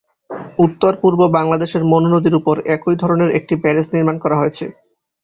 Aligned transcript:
উত্তর 0.59 0.91
পূর্ব 1.01 1.19
বাংলাদেশের 1.37 1.83
মনু 1.91 2.07
নদীর 2.09 2.35
উপর 2.35 2.55
একই 2.75 2.95
ধরনের 3.01 3.29
একটি 3.31 3.53
ব্যারেজ 3.55 3.87
নির্মাণ 3.93 4.15
করা 4.23 4.39
হয়েছে। 4.41 4.65